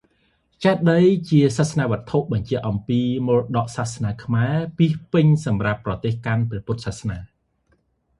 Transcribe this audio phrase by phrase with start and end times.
[0.63, 7.17] ចេតិយ ជាសាសនវត្ថុបញ្ជាក់អំពីមរតកសាសនាខ្មែរ ពាសពេញសម្រាប់ប្រទេសកាន់ព្រះពុទ្ធសាសនា។